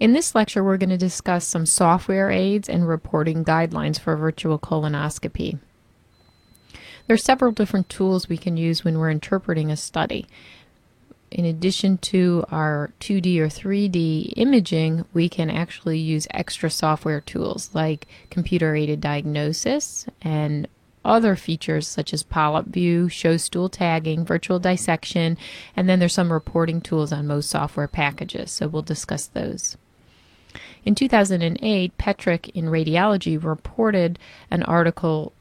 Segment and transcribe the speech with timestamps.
[0.00, 4.58] In this lecture, we're going to discuss some software aids and reporting guidelines for virtual
[4.58, 5.58] colonoscopy.
[7.06, 10.26] There are several different tools we can use when we're interpreting a study.
[11.30, 17.70] In addition to our 2D or 3D imaging, we can actually use extra software tools
[17.72, 20.66] like computer aided diagnosis and
[21.04, 25.36] other features such as polyp view, show stool tagging, virtual dissection,
[25.76, 28.50] and then there's some reporting tools on most software packages.
[28.50, 29.76] So we'll discuss those.
[30.84, 34.18] In 2008, Petrick in Radiology reported
[34.50, 35.32] an article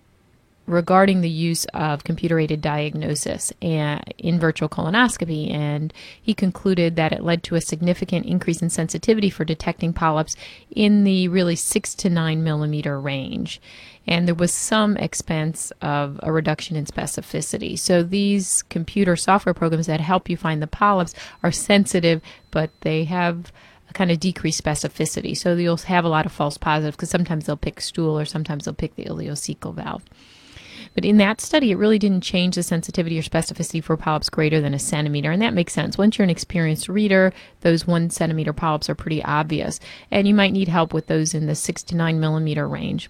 [0.65, 7.11] regarding the use of computer aided diagnosis eh, in virtual colonoscopy, and he concluded that
[7.11, 10.35] it led to a significant increase in sensitivity for detecting polyps
[10.71, 13.59] in the really 6 to 9 millimeter range.
[14.07, 17.77] And there was some expense of a reduction in specificity.
[17.77, 23.05] So these computer software programs that help you find the polyps are sensitive, but they
[23.05, 23.51] have
[23.93, 25.37] kind of decrease specificity.
[25.37, 28.65] So you'll have a lot of false positives because sometimes they'll pick stool or sometimes
[28.65, 30.03] they'll pick the ileocecal valve.
[30.95, 34.61] But in that study, it really didn't change the sensitivity or specificity for polyps greater
[34.61, 35.31] than a centimeter.
[35.31, 35.97] And that makes sense.
[35.97, 39.79] Once you're an experienced reader, those one centimeter polyps are pretty obvious.
[40.11, 43.09] And you might need help with those in the six to nine millimeter range.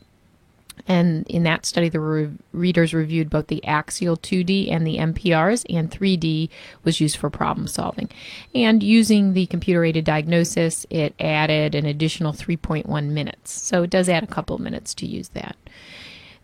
[0.87, 5.65] And in that study, the re- readers reviewed both the axial 2D and the MPRs,
[5.69, 6.49] and 3D
[6.83, 8.09] was used for problem solving.
[8.53, 13.51] And using the computer aided diagnosis, it added an additional 3.1 minutes.
[13.51, 15.55] So it does add a couple of minutes to use that.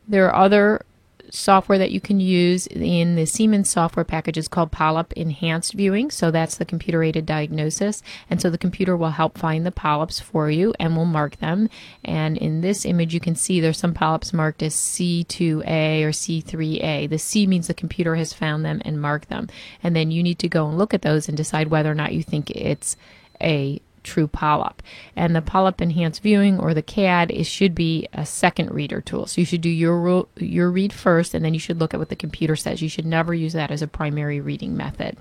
[0.07, 0.85] There are other
[1.31, 6.11] software that you can use in the Siemens software package is called Polyp Enhanced Viewing.
[6.11, 8.01] So that's the computer aided diagnosis.
[8.29, 11.69] And so the computer will help find the polyps for you and will mark them.
[12.03, 17.09] And in this image, you can see there's some polyps marked as C2A or C3A.
[17.09, 19.47] The C means the computer has found them and marked them.
[19.83, 22.13] And then you need to go and look at those and decide whether or not
[22.13, 22.95] you think it's
[23.41, 24.81] a true polyp.
[25.15, 29.27] And the polyp enhanced viewing or the CAD is should be a second reader tool.
[29.27, 32.09] So you should do your your read first and then you should look at what
[32.09, 32.81] the computer says.
[32.81, 35.17] You should never use that as a primary reading method.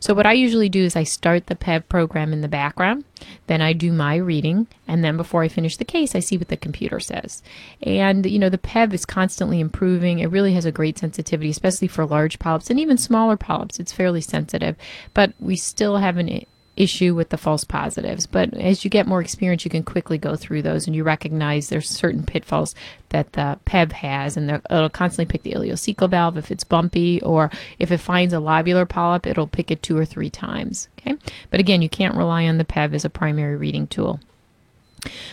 [0.00, 3.04] So what I usually do is I start the PEV program in the background,
[3.48, 6.48] then I do my reading, and then before I finish the case, I see what
[6.48, 7.42] the computer says.
[7.82, 10.18] And you know, the PEV is constantly improving.
[10.18, 13.78] It really has a great sensitivity, especially for large polyps and even smaller polyps.
[13.78, 14.74] It's fairly sensitive,
[15.12, 18.26] but we still have an issue with the false positives.
[18.26, 21.68] But as you get more experience, you can quickly go through those and you recognize
[21.68, 22.74] there's certain pitfalls
[23.10, 27.50] that the PEV has, and it'll constantly pick the ileocecal valve if it's bumpy, or
[27.78, 30.88] if it finds a lobular polyp, it'll pick it two or three times.
[30.98, 31.16] Okay,
[31.50, 34.20] but again, you can't rely on the PEV as a primary reading tool.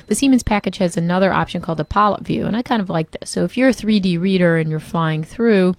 [0.07, 3.11] The Siemens package has another option called a polyp view, and I kind of like
[3.11, 3.29] this.
[3.29, 5.75] So if you're a 3D reader and you're flying through,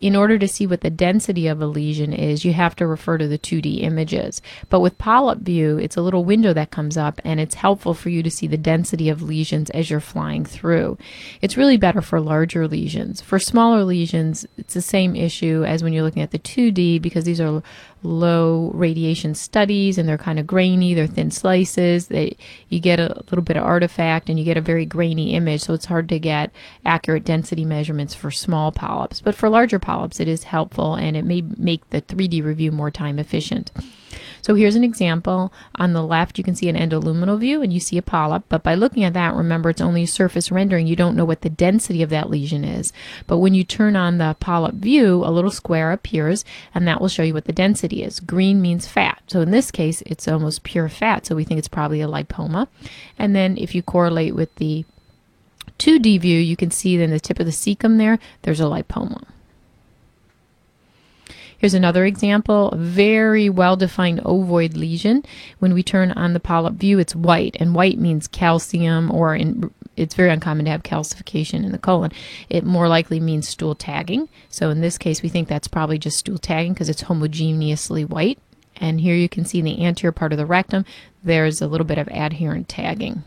[0.00, 3.18] in order to see what the density of a lesion is, you have to refer
[3.18, 4.40] to the 2D images.
[4.70, 8.08] But with polyp view, it's a little window that comes up and it's helpful for
[8.08, 10.96] you to see the density of lesions as you're flying through.
[11.42, 13.20] It's really better for larger lesions.
[13.20, 17.24] For smaller lesions, it's the same issue as when you're looking at the 2D because
[17.24, 17.62] these are
[18.02, 22.06] low radiation studies and they're kind of grainy, they're thin slices.
[22.06, 22.38] They,
[22.70, 25.74] you get a little bit of artifact and you get a very grainy image, so
[25.74, 26.50] it's hard to get
[26.86, 29.20] accurate density measurements for small polyps.
[29.20, 29.89] But for larger polyps,
[30.20, 33.70] it is helpful and it may make the 3D review more time efficient.
[34.42, 35.52] So here's an example.
[35.76, 38.62] On the left, you can see an endoluminal view and you see a polyp, but
[38.62, 40.86] by looking at that, remember it's only surface rendering.
[40.86, 42.92] You don't know what the density of that lesion is.
[43.26, 47.08] But when you turn on the polyp view, a little square appears and that will
[47.08, 48.20] show you what the density is.
[48.20, 49.22] Green means fat.
[49.26, 51.26] So in this case, it's almost pure fat.
[51.26, 52.68] So we think it's probably a lipoma.
[53.18, 54.84] And then if you correlate with the
[55.78, 59.24] 2D view, you can see in the tip of the cecum there, there's a lipoma.
[61.60, 65.22] Here's another example, very well-defined ovoid lesion.
[65.58, 69.70] When we turn on the polyp view, it's white, and white means calcium or in,
[69.94, 72.12] it's very uncommon to have calcification in the colon.
[72.48, 74.30] It more likely means stool tagging.
[74.48, 78.38] So in this case, we think that's probably just stool tagging because it's homogeneously white.
[78.76, 80.86] And here you can see in the anterior part of the rectum,
[81.22, 83.22] there's a little bit of adherent tagging.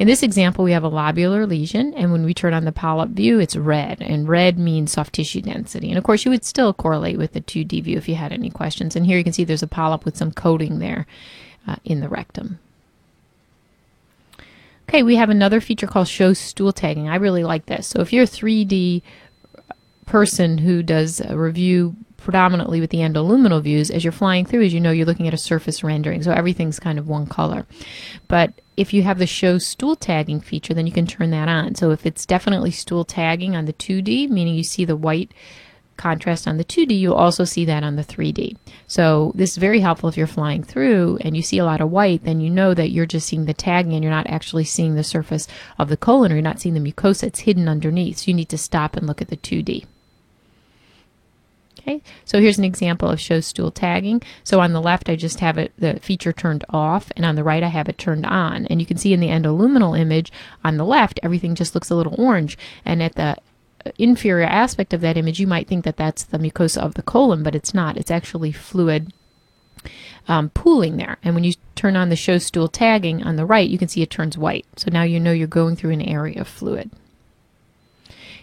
[0.00, 3.10] In this example, we have a lobular lesion, and when we turn on the polyp
[3.10, 5.90] view, it's red, and red means soft tissue density.
[5.90, 8.48] And of course, you would still correlate with the 2D view if you had any
[8.48, 8.96] questions.
[8.96, 11.06] And here you can see there's a polyp with some coating there
[11.68, 12.58] uh, in the rectum.
[14.88, 17.10] Okay, we have another feature called show stool tagging.
[17.10, 17.86] I really like this.
[17.86, 19.02] So if you're a 3D
[20.06, 24.74] person who does a review predominantly with the endoluminal views, as you're flying through, as
[24.74, 27.66] you know, you're looking at a surface rendering, so everything's kind of one color.
[28.28, 31.74] But if you have the show stool tagging feature, then you can turn that on.
[31.74, 35.32] So if it's definitely stool tagging on the 2D, meaning you see the white
[36.00, 38.56] contrast on the 2D, you'll also see that on the 3D.
[38.86, 41.90] So this is very helpful if you're flying through and you see a lot of
[41.90, 44.94] white, then you know that you're just seeing the tagging and you're not actually seeing
[44.94, 45.46] the surface
[45.78, 47.24] of the colon or you're not seeing the mucosa.
[47.24, 48.18] It's hidden underneath.
[48.18, 49.84] So you need to stop and look at the 2D.
[51.90, 54.22] Okay, so here's an example of show stool tagging.
[54.44, 57.42] So on the left, I just have it the feature turned off, and on the
[57.42, 58.66] right, I have it turned on.
[58.66, 60.30] And you can see in the endoluminal image
[60.62, 63.36] on the left, everything just looks a little orange, and at the
[63.98, 67.42] inferior aspect of that image, you might think that that's the mucosa of the colon,
[67.42, 67.96] but it's not.
[67.96, 69.12] It's actually fluid
[70.28, 71.16] um, pooling there.
[71.24, 74.02] And when you turn on the show stool tagging on the right, you can see
[74.02, 74.66] it turns white.
[74.76, 76.90] So now you know you're going through an area of fluid.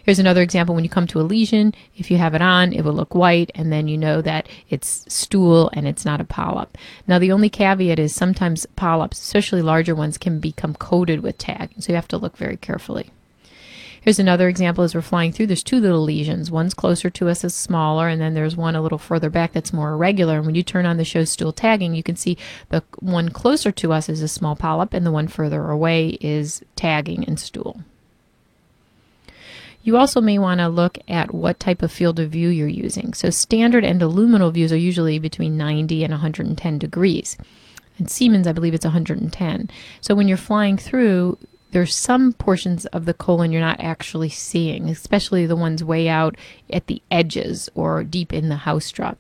[0.08, 2.84] Here's another example when you come to a lesion, if you have it on, it
[2.84, 6.78] will look white, and then you know that it's stool and it's not a polyp.
[7.08, 11.72] Now, the only caveat is sometimes polyps, especially larger ones, can become coated with tag,
[11.80, 13.10] so you have to look very carefully.
[14.00, 15.48] Here's another example as we're flying through.
[15.48, 16.50] There's two little lesions.
[16.50, 19.74] One's closer to us is smaller, and then there's one a little further back that's
[19.74, 20.38] more irregular.
[20.38, 22.38] And when you turn on the show stool tagging, you can see
[22.70, 26.64] the one closer to us is a small polyp, and the one further away is
[26.78, 27.82] tagging and stool.
[29.88, 33.14] You also may want to look at what type of field of view you're using.
[33.14, 37.38] So standard endoluminal views are usually between 90 and 110 degrees.
[37.98, 39.70] And Siemens, I believe it's 110.
[40.02, 41.38] So when you're flying through,
[41.72, 46.36] there's some portions of the colon you're not actually seeing, especially the ones way out
[46.70, 49.18] at the edges or deep in the haustra.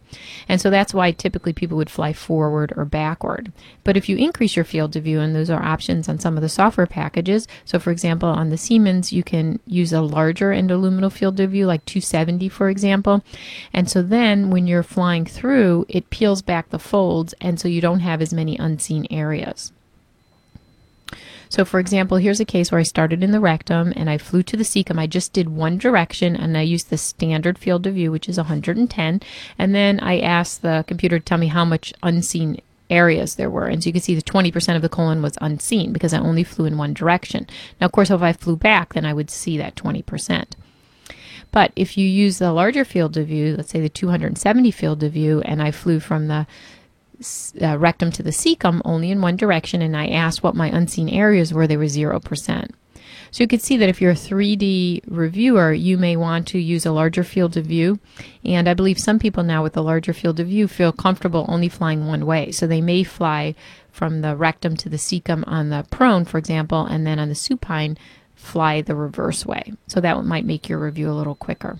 [0.48, 3.52] And so that's why typically people would fly forward or backward.
[3.84, 6.42] But if you increase your field of view, and those are options on some of
[6.42, 11.12] the software packages, so for example, on the Siemens, you can use a larger endoluminal
[11.12, 13.24] field of view, like 270, for example.
[13.74, 17.82] And so then when you're flying through, it peels back the folds, and so you
[17.82, 19.74] don't have as many unseen areas.
[21.50, 24.44] So, for example, here's a case where I started in the rectum and I flew
[24.44, 25.00] to the cecum.
[25.00, 28.38] I just did one direction and I used the standard field of view, which is
[28.38, 29.22] 110.
[29.58, 33.68] And then I asked the computer to tell me how much unseen areas there were.
[33.68, 36.44] And so you can see the 20% of the colon was unseen because I only
[36.44, 37.48] flew in one direction.
[37.80, 40.46] Now, of course, if I flew back, then I would see that 20%.
[41.52, 45.14] But if you use the larger field of view, let's say the 270 field of
[45.14, 46.46] view, and I flew from the
[47.62, 51.10] uh, rectum to the cecum only in one direction, and I asked what my unseen
[51.10, 52.69] areas were, they were 0%.
[53.31, 56.86] So you can see that if you're a 3D reviewer, you may want to use
[56.86, 58.00] a larger field of view.
[58.46, 61.69] And I believe some people now with a larger field of view feel comfortable only
[61.69, 62.52] flying one way.
[62.52, 63.56] So they may fly
[63.92, 67.36] from the rectum to the cecum on the prone, for example, and then on the
[67.36, 67.98] supine,
[68.36, 69.74] fly the reverse way.
[69.88, 71.80] So that might make your review a little quicker.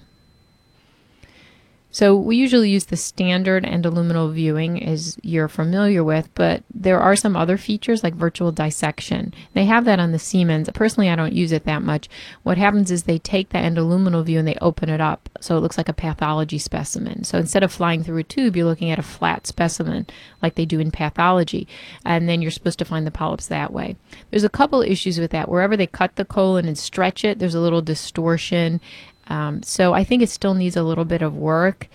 [1.97, 7.15] So we usually use the standard endoluminal viewing as you're familiar with, but there are
[7.15, 9.33] some other features like virtual dissection.
[9.55, 10.69] They have that on the Siemens.
[10.75, 12.07] Personally, I don't use it that much.
[12.44, 15.61] What happens is they take the endoluminal view and they open it up so it
[15.61, 17.23] looks like a pathology specimen.
[17.23, 20.05] So instead of flying through a tube, you're looking at a flat specimen
[20.44, 21.67] like they do in pathology,
[22.05, 23.95] and then you're supposed to find the polyps that way.
[24.29, 25.49] There's a couple issues with that.
[25.49, 28.81] Wherever they cut the colon and stretch it, there's a little distortion
[29.29, 31.88] um, so I think it still needs a little bit of work,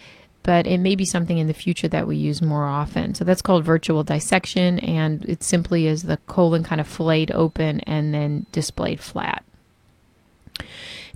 [0.43, 3.15] but it may be something in the future that we use more often.
[3.15, 7.81] So that's called virtual dissection, and it simply is the colon kind of filleted open
[7.81, 9.45] and then displayed flat.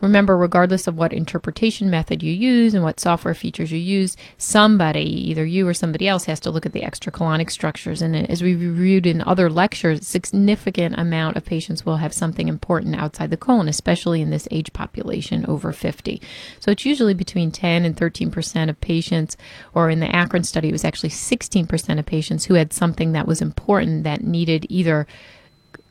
[0.00, 5.04] Remember, regardless of what interpretation method you use and what software features you use, somebody,
[5.30, 8.02] either you or somebody else, has to look at the extracolonic structures.
[8.02, 12.48] And as we reviewed in other lectures, a significant amount of patients will have something
[12.48, 16.20] important outside the colon, especially in this age population over 50.
[16.60, 19.36] So it's usually between 10 and 13 percent of patients,
[19.74, 23.12] or in the ACRIN study, it was actually 16 percent of patients who had something
[23.12, 25.06] that was important that needed either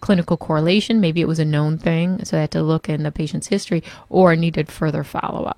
[0.06, 1.02] clinical correlation.
[1.02, 3.84] Maybe it was a known thing, so I had to look in the patient's history
[4.08, 5.58] or needed further follow up.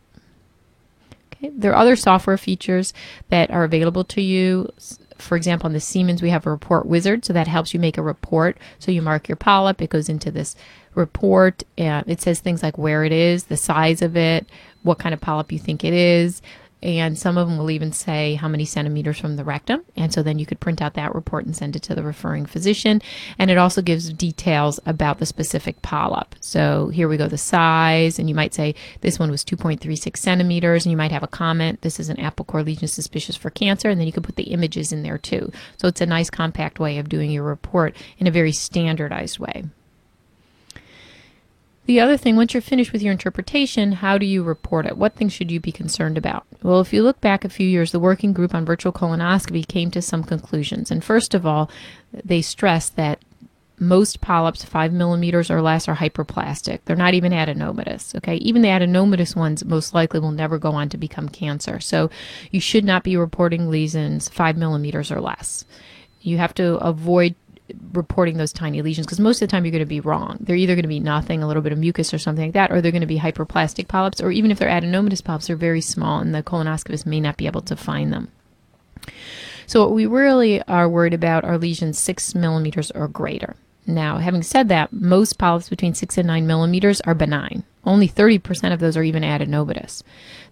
[1.33, 1.51] Okay.
[1.53, 2.93] There are other software features
[3.27, 4.71] that are available to you.
[5.17, 7.97] For example, on the Siemens, we have a report wizard, so that helps you make
[7.97, 8.57] a report.
[8.79, 10.55] So you mark your polyp, it goes into this
[10.95, 14.47] report, and it says things like where it is, the size of it,
[14.81, 16.41] what kind of polyp you think it is,
[16.81, 19.83] and some of them will even say how many centimeters from the rectum.
[19.95, 22.45] And so then you could print out that report and send it to the referring
[22.45, 23.01] physician.
[23.39, 26.35] And it also gives details about the specific polyp.
[26.39, 30.85] So here we go, the size, and you might say this one was 2.36 centimeters,
[30.85, 31.81] and you might have a comment.
[31.81, 34.43] This is an apple core lesion suspicious for cancer, and then you can put the
[34.43, 35.51] images in there too.
[35.77, 39.63] So it's a nice compact way of doing your report in a very standardized way.
[41.87, 44.97] The other thing, once you're finished with your interpretation, how do you report it?
[44.97, 46.45] What things should you be concerned about?
[46.61, 49.89] Well, if you look back a few years, the working group on virtual colonoscopy came
[49.91, 50.91] to some conclusions.
[50.91, 51.71] And first of all,
[52.11, 53.23] they stressed that
[53.79, 56.79] most polyps, five millimeters or less, are hyperplastic.
[56.83, 58.15] They're not even adenomatous.
[58.15, 61.79] Okay, even the adenomatous ones most likely will never go on to become cancer.
[61.79, 62.09] So
[62.51, 65.63] you should not be reporting lesions five millimeters or less.
[66.19, 67.35] You have to avoid
[67.93, 70.37] reporting those tiny lesions because most of the time you're going to be wrong.
[70.39, 72.71] They're either going to be nothing, a little bit of mucus or something like that,
[72.71, 75.81] or they're going to be hyperplastic polyps, or even if they're adenomatous polyps, they're very
[75.81, 78.31] small and the colonoscopist may not be able to find them.
[79.65, 83.55] So what we really are worried about are lesions six millimeters or greater.
[83.85, 87.63] Now, having said that, most polyps between 6 and 9 millimeters are benign.
[87.85, 90.03] Only 30% of those are even adenomatous.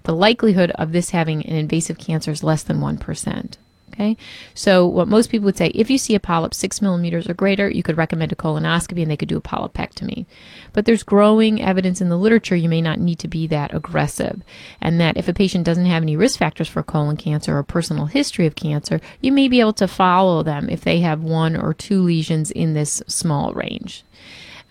[0.03, 3.57] The likelihood of this having an invasive cancer is less than 1%.
[3.95, 4.17] Okay,
[4.53, 7.69] so what most people would say, if you see a polyp six millimeters or greater,
[7.69, 10.25] you could recommend a colonoscopy and they could do a polypectomy.
[10.73, 14.41] But there's growing evidence in the literature you may not need to be that aggressive,
[14.81, 18.07] and that if a patient doesn't have any risk factors for colon cancer or personal
[18.07, 21.73] history of cancer, you may be able to follow them if they have one or
[21.73, 24.03] two lesions in this small range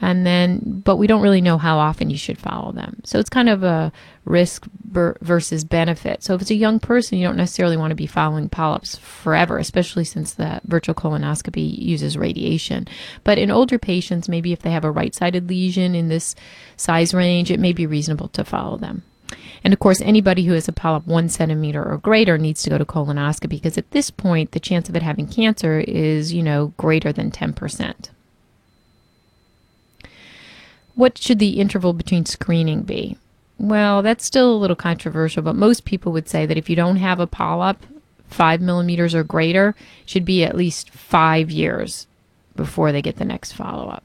[0.05, 3.01] and then but we don't really know how often you should follow them.
[3.05, 3.91] So it's kind of a
[4.27, 6.23] risk versus benefit.
[6.23, 9.57] So if it's a young person you don't necessarily want to be following polyps forever
[9.57, 12.87] especially since the virtual colonoscopy uses radiation.
[13.25, 16.35] But in older patients maybe if they have a right-sided lesion in this
[16.77, 19.05] size range it may be reasonable to follow them.
[19.65, 22.77] And of course, anybody who has a polyp one centimeter or greater needs to go
[22.77, 26.75] to colonoscopy because at this point, the chance of it having cancer is, you know,
[26.77, 28.11] greater than 10%.
[30.95, 33.17] What should the interval between screening be?
[33.59, 36.97] Well, that's still a little controversial, but most people would say that if you don't
[36.97, 37.79] have a polyp,
[38.29, 39.75] five millimeters or greater,
[40.05, 42.07] should be at least five years
[42.57, 44.03] before they get the next follow up.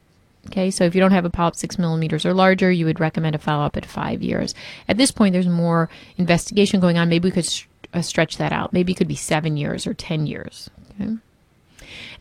[0.47, 3.35] Okay, so if you don't have a polyp six millimeters or larger, you would recommend
[3.35, 4.55] a follow up at five years.
[4.87, 7.09] At this point, there's more investigation going on.
[7.09, 7.47] Maybe we could
[7.93, 8.73] uh, stretch that out.
[8.73, 10.69] Maybe it could be seven years or 10 years.
[10.99, 11.17] Okay.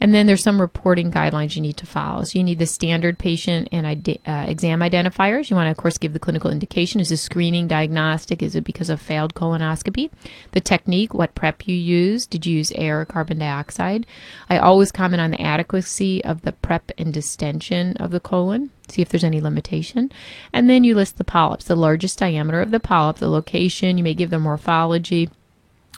[0.00, 2.25] And then there's some reporting guidelines you need to follow.
[2.25, 5.50] So you need the standard patient and ide- uh, exam identifiers.
[5.50, 7.00] You want to, of course, give the clinical indication.
[7.00, 8.43] Is this screening diagnostic?
[8.43, 10.11] Is it because of failed colonoscopy?
[10.52, 12.26] The technique, what prep you use.
[12.26, 14.07] Did you use air or carbon dioxide?
[14.49, 19.02] I always comment on the adequacy of the prep and distension of the colon see
[19.02, 20.11] if there's any limitation.
[20.52, 24.05] And then you list the polyps, the largest diameter of the polyp, the location, you
[24.05, 25.28] may give the morphology,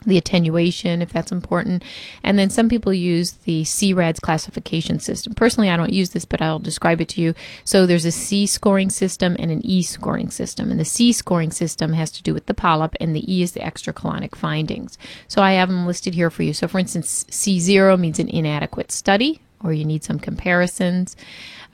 [0.05, 1.83] the attenuation, if that's important.
[2.23, 5.33] And then some people use the CRADS classification system.
[5.35, 7.33] Personally, I don't use this, but I'll describe it to you.
[7.63, 10.71] So there's a C scoring system and an E scoring system.
[10.71, 13.51] And the C scoring system has to do with the polyp, and the E is
[13.51, 14.97] the extracolonic findings.
[15.27, 16.53] So I have them listed here for you.
[16.53, 21.15] So for instance, C0 means an inadequate study, or you need some comparisons.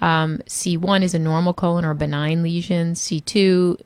[0.01, 2.93] Um, C1 is a normal colon or benign lesion.
[2.93, 3.79] C2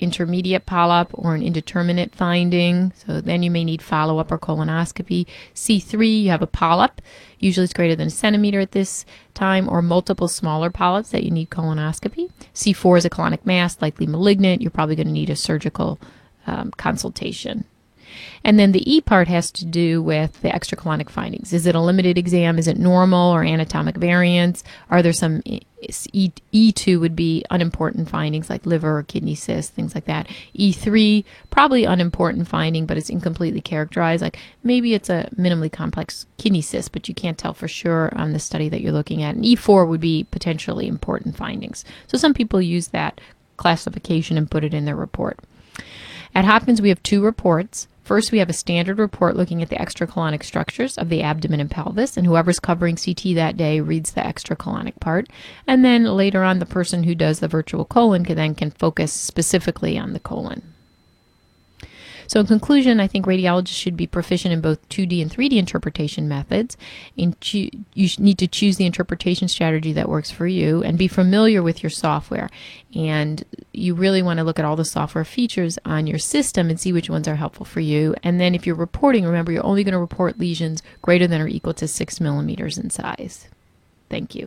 [0.00, 2.92] intermediate polyp or an indeterminate finding.
[3.06, 5.26] So then you may need follow up or colonoscopy.
[5.54, 7.00] C3, you have a polyp.
[7.38, 9.04] Usually it's greater than a centimeter at this
[9.34, 12.30] time, or multiple smaller polyps that you need colonoscopy.
[12.54, 14.62] C4 is a colonic mass, likely malignant.
[14.62, 15.98] You're probably going to need a surgical
[16.46, 17.64] um, consultation.
[18.44, 21.52] And then the E part has to do with the extracolonic findings.
[21.52, 22.58] Is it a limited exam?
[22.58, 24.64] Is it normal or anatomic variants?
[24.90, 25.62] Are there some e,
[26.52, 30.28] E2 would be unimportant findings like liver or kidney cysts, things like that.
[30.56, 34.22] E3, probably unimportant finding, but it's incompletely characterized.
[34.22, 38.32] Like maybe it's a minimally complex kidney cyst, but you can't tell for sure on
[38.32, 39.34] the study that you're looking at.
[39.34, 41.84] And E4 would be potentially important findings.
[42.06, 43.20] So some people use that
[43.56, 45.38] classification and put it in their report.
[46.34, 47.88] At Hopkins, we have two reports.
[48.10, 51.70] First, we have a standard report looking at the extracolonic structures of the abdomen and
[51.70, 55.28] pelvis, and whoever's covering CT that day reads the extracolonic part.
[55.68, 59.12] And then later on, the person who does the virtual colon can then can focus
[59.12, 60.74] specifically on the colon.
[62.30, 66.28] So, in conclusion, I think radiologists should be proficient in both 2D and 3D interpretation
[66.28, 66.76] methods.
[67.18, 71.60] And you need to choose the interpretation strategy that works for you and be familiar
[71.60, 72.48] with your software.
[72.94, 76.78] And you really want to look at all the software features on your system and
[76.78, 78.14] see which ones are helpful for you.
[78.22, 81.48] And then, if you're reporting, remember you're only going to report lesions greater than or
[81.48, 83.48] equal to six millimeters in size.
[84.08, 84.46] Thank you.